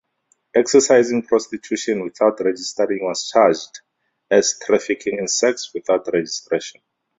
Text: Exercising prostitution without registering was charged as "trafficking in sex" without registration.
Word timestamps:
Exercising 0.55 1.21
prostitution 1.27 2.01
without 2.03 2.39
registering 2.39 3.03
was 3.03 3.29
charged 3.31 3.81
as 4.31 4.57
"trafficking 4.57 5.19
in 5.19 5.27
sex" 5.27 5.69
without 5.75 6.09
registration. 6.11 6.81